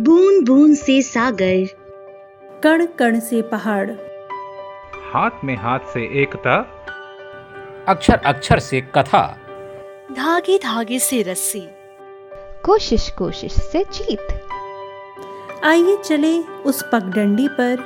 बूंद 0.00 0.46
बूंद 0.46 0.76
से 0.76 1.02
सागर। 1.02 1.66
कण 2.62 2.86
कण 2.86 3.20
से 3.20 3.42
पहाड़। 3.42 3.90
हाथ 5.12 5.30
में 5.44 5.56
हाथ 5.56 5.78
से 5.78 6.22
एकता। 6.22 6.56
अक्षर 7.88 8.14
अक्षर 8.14 8.58
से 8.58 8.80
कथा। 8.80 9.38
धागे 10.16 10.58
धागे 10.58 10.98
से 10.98 11.22
रस्सी। 11.22 11.68
कोशिश 12.64 13.10
कोशिश 13.10 13.52
से 13.52 13.84
जीत 13.84 14.40
आइए 15.64 15.96
चले 15.96 16.38
उस 16.40 16.84
पगडंडी 16.92 17.48
पर। 17.48 17.76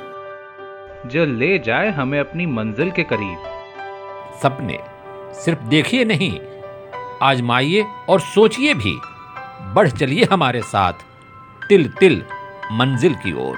जो 1.05 1.25
ले 1.25 1.59
जाए 1.59 1.89
हमें 1.89 2.19
अपनी 2.19 2.45
मंजिल 2.45 2.91
के 2.91 3.03
करीब। 3.03 3.37
सपने 4.43 4.79
सिर्फ़ 5.33 5.63
देखिए 5.63 6.05
नहीं 6.05 6.39
आजमाइए 7.21 7.85
और 8.09 8.19
सोचिए 8.19 8.73
भी। 8.73 8.99
बढ़ 9.73 9.89
चलिए 9.89 10.27
हमारे 10.31 10.61
साथ। 10.61 10.93
तिल 11.69 11.89
तिल 11.99 12.23
मंजिल 12.71 13.15
की 13.15 13.31
ओर। 13.33 13.57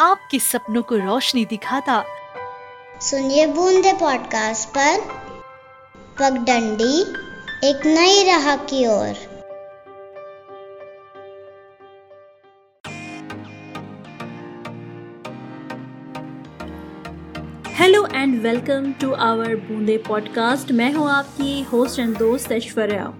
आपके 0.00 0.38
सपनों 0.38 0.82
को 0.82 0.96
रोशनी 0.96 1.44
दिखाता। 1.44 2.04
सुनिए 3.00 3.46
बूंदे 3.46 3.92
पॉडकास्ट 3.92 4.68
पर। 4.68 5.00
पगडंडी 6.20 7.00
एक 7.68 7.86
नई 7.86 8.24
राह 8.24 8.56
की 8.56 8.86
ओर। 8.86 9.14
Hello 17.70 18.06
and 18.06 18.42
welcome 18.42 18.92
to 18.92 19.12
our 19.12 19.56
Boonde 19.56 19.98
podcast 20.08 20.72
मैं 20.72 20.92
हूँ 20.92 21.10
आपकी 21.10 21.62
होस्ट 21.62 21.98
एंड 21.98 22.18
दोस्त 22.18 22.52
ऐश्वर्या। 22.52 23.12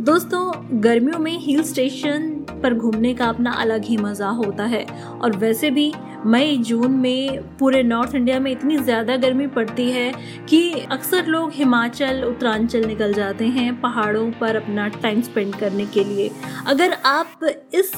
दोस्तों 0.00 0.52
गर्मियों 0.84 1.18
में 1.18 1.38
हिल 1.38 1.62
स्टेशन 1.62 2.31
पर 2.50 2.74
घूमने 2.74 3.14
का 3.14 3.26
अपना 3.26 3.52
अलग 3.52 3.84
ही 3.84 3.96
मज़ा 3.96 4.28
होता 4.28 4.64
है। 4.64 4.84
और 5.22 5.36
वैसे 5.36 5.70
भी 5.70 5.92
मई, 6.24 6.56
जून 6.58 6.90
में 6.92 7.42
पूरे 7.58 7.82
नॉर्थ 7.82 8.14
इंडिया 8.14 8.38
में 8.40 8.50
इतनी 8.50 8.76
ज़्यादा 8.78 9.16
गर्मी 9.16 9.46
पड़ती 9.48 9.90
है 9.90 10.12
कि 10.48 10.70
अक्सर 10.92 11.26
लोग 11.26 11.52
हिमाचल, 11.52 12.22
उत्तरांचल 12.24 12.84
निकल 12.86 13.12
जाते 13.14 13.46
हैं 13.46 13.80
पहाड़ों 13.80 14.30
पर 14.40 14.56
अपना 14.56 14.86
टाइम 14.92 15.22
स्पेंड 15.22 15.54
करने 15.54 15.86
के 15.86 16.04
लिए। 16.04 16.30
अगर 16.66 16.92
आप 17.06 17.44
इस 17.74 17.90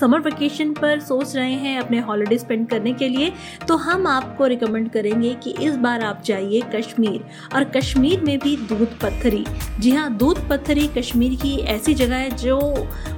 समर 0.00 0.20
वेकेशन 0.20 0.72
पर 0.72 1.00
सोच 1.00 1.34
रहे 1.36 1.52
हैं 1.54 1.78
अपने 1.80 2.00
हॉलीडे 2.00 2.38
स्पेंड 2.38 2.68
करने 2.68 2.92
के 2.92 3.08
लिए 3.08 3.32
तो 3.68 3.76
हम 3.78 4.06
आपको 4.06 4.46
रिकमेंड 4.46 4.90
करेंगे 4.90 5.34
कि 5.34 5.54
इस 5.60 5.76
बार 5.76 6.04
आप 6.04 6.22
जाइए 6.26 6.60
कश्मीर। 6.74 7.24
और 7.54 7.64
कश्मीर 7.76 8.20
में 8.20 8.38
भी 8.38 8.56
दूध 8.58 8.98
पत्थरी। 9.00 9.44
जी 9.80 9.90
हाँ 9.90 10.10
दूध 10.16 10.48
पत्थरी 10.48 10.86
कश्मीर 10.98 11.34
की 11.42 11.56
ऐसी 11.68 11.94
जगह 11.94 12.16
है 12.16 12.36
जो 12.36 12.58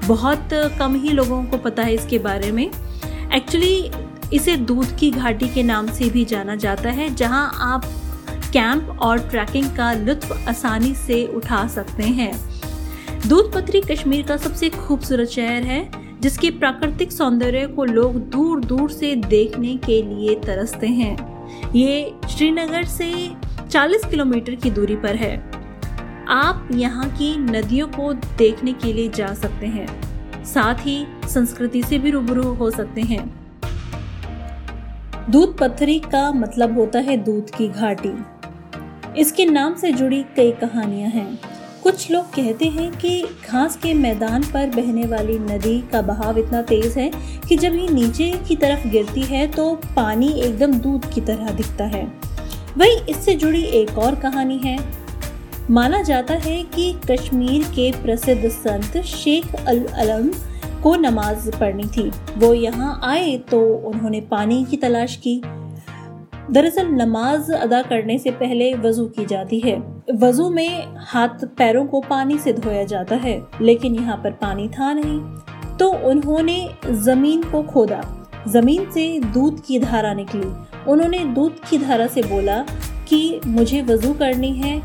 बहुत 0.06 0.48
कम 0.78 0.94
ही 1.02 1.12
लोगों 1.12 1.44
को 1.44 1.58
पता 1.60 1.82
है 1.82 1.94
इसके 1.94 2.18
बारे 2.20 2.52
में। 2.52 2.64
एक्चुअली 2.64 3.90
इसे 4.32 4.56
दूध 4.56 4.96
की 4.96 5.10
घाटी 5.10 5.48
के 5.48 5.62
नाम 5.62 5.86
से 5.86 6.10
भी 6.10 6.24
जाना 6.24 6.54
जाता 6.56 6.90
है, 6.90 7.14
जहाँ 7.14 7.50
आप 7.54 7.84
कैंप 8.52 8.98
और 9.02 9.18
ट्रैकिंग 9.18 9.76
का 9.76 9.92
लुत्फ 9.92 10.48
आसानी 10.48 10.94
से 10.94 11.26
उठा 11.26 11.68
सकते 11.68 12.02
हैं। 12.02 12.32
दूध 13.28 13.52
पथरी 13.54 13.80
कश्मीर 13.80 14.26
का 14.26 14.36
सबसे 14.36 14.70
खूबसूरत 14.70 15.28
शहर 15.28 15.62
है, 15.62 15.90
जिसके 16.20 16.50
प्राकृतिक 16.50 17.12
सौंदर्य 17.12 17.66
को 17.66 17.84
लोग 17.84 18.16
दूर 18.16 18.64
दूर 18.64 18.90
से 18.90 19.16
देखने 19.16 19.76
के 19.76 20.02
लिए 20.02 20.34
तरसते 20.34 20.86
हैं। 20.86 21.32
ये 21.72 22.14
श्रीनगर 22.30 22.84
से 22.84 23.30
40 23.70 24.04
किलोमीटर 24.04 24.54
की 24.54 24.70
दूरी 24.70 24.96
पर 24.96 25.16
है। 25.16 25.36
आप 26.28 26.68
यहाँ 26.72 27.08
की 27.10 27.36
नदियों 27.36 27.88
को 27.88 28.12
देखने 28.12 28.72
के 28.72 28.92
लिए 28.92 29.08
जा 29.08 29.34
सकते 29.34 29.66
हैं। 29.66 29.86
साथ 30.44 30.74
ही 30.74 31.06
संस्कृति 31.28 31.82
से 31.82 31.98
भी 31.98 32.10
रूबरू 32.10 32.42
हो 32.42 32.70
सकते 32.70 33.00
हैं। 33.00 33.41
दूध 35.30 35.56
पत्थरी 35.58 35.98
का 35.98 36.32
मतलब 36.32 36.78
होता 36.78 36.98
है 36.98 37.16
दूध 37.16 37.50
की 37.50 37.68
घाटी। 37.68 38.12
इसके 39.20 39.44
नाम 39.46 39.74
से 39.74 39.92
जुड़ी 39.92 40.22
कई 40.36 40.50
कहानियाँ 40.52 41.10
हैं। 41.10 41.38
कुछ 41.82 42.10
लोग 42.10 42.24
कहते 42.26 42.66
हैं 42.66 42.90
कि 42.98 43.22
घास 43.48 43.76
के 43.76 43.92
मैदान 43.94 44.42
पर 44.42 44.70
बहने 44.70 45.06
वाली 45.06 45.38
नदी 45.38 45.78
का 45.92 46.02
बहाव 46.02 46.38
इतना 46.38 46.62
तेज 46.62 46.98
है 46.98 47.10
कि 47.48 47.56
जब 47.56 47.74
ये 47.74 47.88
नीचे 47.88 48.30
की 48.48 48.56
तरफ़ 48.56 48.88
गिरती 48.88 49.22
है 49.22 49.46
तो 49.46 49.74
पानी 49.96 50.32
एकदम 50.40 50.74
दूध 50.74 51.12
की 51.14 51.20
तरह 51.20 51.50
दिखता 51.50 51.84
है। 51.84 52.04
वही 52.78 52.96
इससे 53.10 53.34
जुड़ी 53.34 53.62
एक 53.62 53.98
और 53.98 54.14
कहानी 54.14 54.58
है। 54.58 54.78
माना 55.70 56.02
जाता 56.02 56.34
है 56.34 56.62
कि 56.64 56.92
कश्मीर 57.10 57.62
के 57.62 57.90
प्रसिद्ध 58.02 58.48
संत 58.48 59.04
शेख 59.04 59.54
अल 59.54 59.84
अलम 59.84 60.30
को 60.82 60.94
नमाज़ 60.96 61.50
पढ़नी 61.50 61.84
थी। 61.96 62.10
वो 62.38 62.52
यहाँ 62.54 63.00
आए 63.04 63.36
तो 63.50 63.60
उन्होंने 63.86 64.20
पानी 64.20 64.64
की 64.64 64.76
तलाश 64.76 65.16
की। 65.16 65.40
दरअसल 66.50 66.86
नमाज़ 66.86 67.52
अदा 67.52 67.82
करने 67.82 68.18
से 68.18 68.30
पहले 68.30 68.72
वज़ू 68.74 69.06
की 69.06 69.24
जाती 69.26 69.60
है। 69.60 69.76
वज़ू 70.16 70.48
में 70.50 70.96
हाथ 70.98 71.44
पैरों 71.58 71.84
को 71.86 72.00
पानी 72.00 72.38
से 72.38 72.52
धोया 72.52 72.84
जाता 72.84 73.16
है, 73.16 73.40
लेकिन 73.60 73.94
यहाँ 73.94 74.16
पर 74.16 74.30
पानी 74.32 74.68
था 74.68 74.92
नहीं। 74.92 75.20
तो 75.78 75.88
उन्होंने 76.08 76.68
ज़मीन 76.86 77.42
को 77.42 77.62
खोदा। 77.62 78.00
ज़मीन 78.48 78.90
से 78.90 79.20
दूध 79.34 79.60
की 79.60 79.78
धारा 79.78 80.12
निकली। 80.14 80.48
उन्होंने 80.90 81.18
दूध 81.34 81.60
की 81.70 81.78
धारा 81.78 82.06
से 82.06 82.22
बोला 82.22 82.58
कि 83.08 83.40
मुझे 83.46 83.82
वज़ू 83.82 84.12
करनी 84.14 84.52
है, 84.52 84.80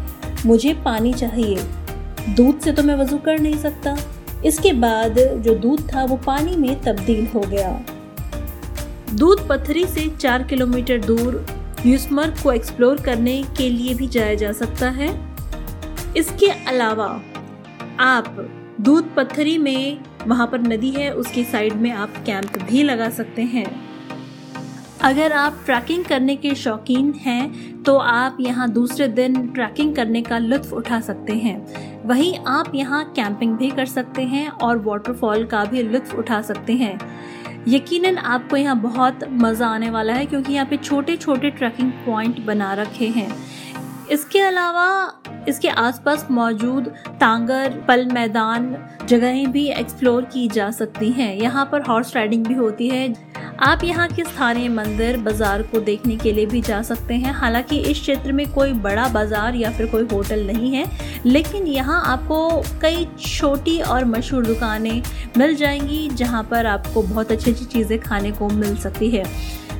मुझे 0.46 0.74
पानी 0.86 1.14
चाहिए। 1.14 1.58
दूध 2.30 2.60
से 2.60 2.72
तो 2.72 2.84
मैं 2.84 2.96
वज़ू 2.96 3.18
कर 3.18 3.40
नहीं 3.40 3.58
सकता। 3.58 3.96
इसके 4.46 4.74
बाद 4.74 5.20
जो 5.44 5.56
दूध 5.56 5.88
था 5.94 6.04
वो 6.06 6.18
पानी 6.18 6.56
में 6.58 6.82
तब्दील 6.82 7.28
हो 7.28 7.40
गया। 7.42 7.70
दूध 9.14 9.48
पत्थरी 9.50 9.86
से 9.86 10.08
चार 10.12 10.44
किलोमीटर 10.44 11.00
दूर 11.02 11.46
यूसमर्ग 11.86 12.42
को 12.44 12.52
एक्सप्लोर 12.52 13.02
करने 13.02 13.42
के 13.58 13.70
लिए 13.70 13.94
भी 13.94 14.08
जाया 14.08 14.36
जा 14.36 14.52
सकता 14.52 14.90
है। 14.90 15.10
इसके 16.18 16.48
अलावा 16.68 17.10
आप 18.00 18.36
दूध 18.82 19.14
पत्थरी 19.16 19.58
में 19.58 20.00
वहाँ 20.28 20.48
पर 20.48 20.62
नदी 20.62 20.90
है, 20.92 21.12
उसकी 21.12 21.44
साइड 21.44 21.74
में 21.74 21.92
आप 21.92 22.24
कैंप 22.26 22.58
भी 22.60 22.84
लगा 22.84 23.10
सकते 23.10 23.42
हैं। 23.44 23.66
अगर 25.02 25.32
आप 25.32 25.62
ट्रैकिंग 25.66 26.06
करने 26.06 26.36
के 26.36 26.54
शौकीन 26.56 27.14
हैं 27.22 27.84
तो 27.84 27.98
आप 27.98 28.38
यहाँ 28.40 28.70
दूसरे 28.72 29.08
दिन 29.08 29.48
ट्रैकिंग 29.48 29.96
करने 29.96 30.22
का 30.22 30.38
लुत्फ 30.38 30.74
उठा 30.74 31.00
सकते 31.02 31.34
हैं। 31.34 31.87
वहीं 32.08 32.38
आप 32.48 32.72
यहाँ 32.76 33.04
कैंपिंग 33.16 33.58
भी 33.58 33.70
कर 33.70 33.86
सकते 33.86 34.24
हैं 34.24 34.48
और 34.48 34.78
वाटरफॉल 34.78 35.44
का 35.46 35.64
भी 35.66 35.82
लुत्फ 35.84 36.14
उठा 36.16 36.42
सकते 36.42 36.74
हैं। 36.74 36.98
यकीनन 37.68 38.18
आपको 38.18 38.58
यहाँ 38.58 38.80
बहुत 38.82 39.24
मज़ा 39.32 39.68
आने 39.68 39.90
वाला 39.90 40.14
है 40.14 40.26
क्योंकि 40.26 40.54
यहाँ 40.54 40.66
पे 40.66 40.78
छोटे 40.78 41.16
छोटे 41.18 41.50
ट्रैकिंग 41.50 41.92
पॉइंट 42.06 42.40
बना 42.46 42.74
रखे 42.74 43.08
हैं। 43.08 43.30
इसके 44.12 44.40
अलावा 44.40 44.88
इसके 45.48 45.70
आसपास 45.70 46.28
मौजूद 46.32 46.88
तांगर, 47.20 47.84
पल 47.88 48.06
मैदान 48.06 48.76
जगहें 49.08 49.52
भी 49.52 49.68
एक्सप्लोर 49.70 50.26
की 50.26 50.48
जा 50.48 50.70
सकती 50.72 51.12
हैं। 51.12 51.34
यहाँ 51.36 51.66
पर 51.72 51.82
हॉर्स 51.82 52.16
राइडिंग 52.16 52.46
भी 52.46 52.54
होती 52.54 52.88
है। 52.90 53.08
आप 53.60 53.84
यहाँ 53.84 54.08
के 54.08 54.24
स्थानीय 54.24 54.68
मंदिर, 54.70 55.18
बाज़ार 55.18 55.62
को 55.62 55.80
देखने 55.80 56.16
के 56.18 56.32
लिए 56.32 56.46
भी 56.46 56.62
जा 56.62 56.82
सकते 56.82 57.14
हैं। 57.14 57.32
हालाँकि 57.34 57.78
इस 57.82 58.00
क्षेत्र 58.02 58.32
में 58.32 58.46
कोई 58.54 58.74
बड़ा 58.76 59.08
बाज़ार 59.08 59.56
या 59.56 59.72
फिर 59.72 59.86
कोई 59.86 60.04
होटल 60.14 60.46
नहीं 60.48 60.74
है, 60.74 60.86
लेकिन 61.26 61.68
यहाँ 61.68 62.02
आपको 62.08 62.62
कई 62.82 63.08
छोटी 63.20 63.80
और 63.82 64.06
मशहूर 64.06 64.46
दुकानें 64.46 65.02
मिल 65.38 65.56
जाएँगी 65.56 66.08
जहाँ 66.10 66.44
पर 66.44 66.66
आपको 66.66 67.02
बहुत 67.04 67.32
अच्छी 67.32 67.52
अच्छी 67.52 67.66
चीज़ें 67.66 68.00
खाने 68.00 68.32
को 68.32 68.50
मिल 68.50 68.76
सकती 68.78 69.10
है। 69.10 69.24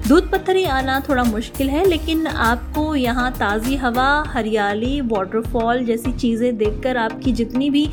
दूध 0.08 0.30
पत्थरी 0.32 0.64
आना 0.64 1.00
थोड़ा 1.08 1.24
मुश्किल 1.24 1.70
है, 1.70 1.84
लेकिन 1.86 2.28
आपको 2.28 2.96
यहाँ 2.96 3.32
ताज़ी 3.32 3.76
हवा, 3.76 4.24
हरियाली 4.28 5.00
वाटरफॉल 5.04 5.84
जैसी 5.86 6.12
चीज़ें 6.14 6.58
देखकर 6.58 6.98
आपकी 6.98 7.32
जितनी 7.32 7.70
भी 7.70 7.86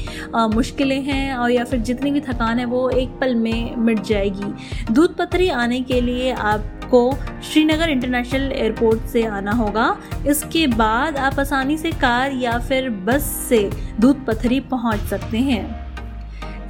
मुश्किलें 0.55 1.01
हैं 1.03 1.35
और 1.35 1.51
या 1.51 1.65
फिर 1.65 1.81
जितनी 1.81 2.11
भी 2.11 2.21
थकान 2.21 2.59
है 2.59 2.65
वो 2.67 2.89
एक 2.91 3.19
पल 3.21 3.35
में 3.35 3.77
मिट 3.77 4.03
जाएगी। 4.03 4.93
दूध 4.93 5.17
पत्थरी 5.17 5.49
आने 5.51 5.81
के 5.83 6.01
लिए 6.01 6.33
आप 6.33 6.71
आपको 6.85 7.41
श्रीनगर 7.43 7.89
इंटरनेशनल 7.91 8.51
एयरपोर्ट 8.53 9.07
से 9.09 9.25
आना 9.27 9.53
होगा। 9.53 9.87
इसके 10.29 10.67
बाद 10.69 11.17
आप 11.19 11.39
आसानी 11.41 11.77
से 11.79 11.91
कार 11.93 12.33
या 12.33 12.59
फिर 12.59 12.89
बस 13.07 13.25
से 13.49 13.59
दूध 14.01 14.25
पत्थरी 14.27 14.61
पहुँच 14.71 15.01
सकते 15.11 15.39
हैं। 15.41 15.65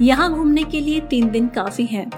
यहाँ 0.00 0.32
घूमने 0.32 0.64
के 0.64 0.80
लिए 0.80 1.00
तीन 1.00 1.30
दिन 1.30 1.48
काफ़ी 1.48 1.86
हैं। 1.86 2.10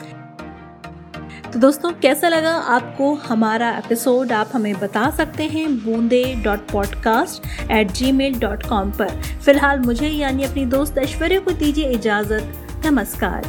तो 1.57 1.61
दोस्तों, 1.61 1.91
कैसा 1.93 2.29
लगा 2.29 2.53
आपको 2.71 3.13
हमारा 3.17 3.69
एपिसोड 3.79 4.33
आप 4.33 4.51
हमें 4.55 4.79
बता 4.81 5.09
सकते 5.11 5.45
हैं 5.45 5.69
Boonde 5.85 6.23
dot 6.45 6.67
podcast 6.71 7.47
at 7.71 7.93
gmail 8.13 8.39
dot 8.41 8.67
com 8.69 8.91
पर। 8.91 9.23
फ़िलहाल 9.45 9.79
मुझे 9.79 10.09
यानी 10.09 10.45
अपनी 10.45 10.65
दोस्त 10.67 10.99
ऐश्वर्या 10.99 11.41
को 11.41 11.51
दीजिए 11.53 11.91
इजाज़त। 11.91 12.85
नमस्कार। 12.87 13.49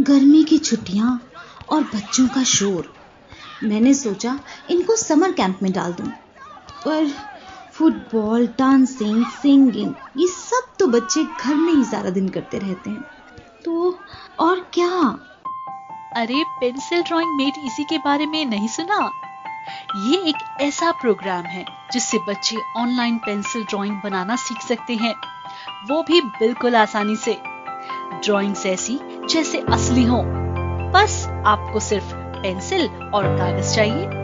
गर्मी 0.00 0.44
की 0.44 0.58
छुट्टियाँ 0.58 1.20
और 1.70 1.82
बच्चों 1.94 2.28
का 2.28 2.42
शोर। 2.44 2.92
मैंने 3.62 3.94
सोचा 3.94 4.38
इनको 4.70 4.96
समर 4.96 5.32
कैंप 5.32 5.62
में 5.62 5.72
डाल 5.72 5.92
दूँ, 5.92 6.12
पर 6.86 7.12
फुटबॉल, 7.78 8.46
डांसिंग, 8.46 9.26
सिंगिंग, 9.26 9.94
ये 10.16 10.26
सब 10.26 10.60
तो 10.78 10.86
बच्चे 10.86 11.24
घर 11.24 11.54
में 11.54 11.72
ही 11.72 11.84
सारा 11.84 12.10
दिन 12.10 12.28
करते 12.28 12.58
रहते 12.58 12.90
हैं। 12.90 13.04
तो 13.64 13.98
और 14.40 14.70
क्या? 14.74 15.18
अरे, 16.16 16.44
पेंसिल 16.60 17.02
ड्राइंग 17.02 17.36
मेड 17.36 17.52
इसी 17.66 17.84
के 17.84 17.98
बारे 17.98 18.26
में 18.26 18.46
नहीं 18.46 18.68
सुना? 18.68 19.10
ये 20.06 20.16
एक 20.16 20.60
ऐसा 20.60 20.90
प्रोग्राम 20.90 21.42
है 21.42 21.64
जिससे 21.92 22.18
बच्चे 22.18 22.56
ऑनलाइन 22.76 23.18
पेंसिल 23.18 23.64
ड्राइंग 23.64 24.00
बनाना 24.04 24.36
सीख 24.36 24.58
सकते 24.58 24.94
हैं। 24.94 25.14
वो 25.88 26.02
भी 26.02 26.20
बिल्कुल 26.20 26.76
आसानी 26.76 27.16
से। 27.16 27.34
ड्राइंग्स 28.24 28.66
ऐसी 28.66 29.00
जैसे 29.28 29.58
असली 29.58 30.04
हो। 30.04 30.22
बस 30.92 31.26
आपको 31.46 31.80
सिर्फ़ 31.80 32.14
पेंसिल 32.14 32.86
और 32.86 33.24
कागज़ 33.24 33.74
चाहिए। 33.74 34.23